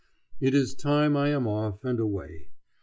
[0.39, 2.49] It is time I am off and away.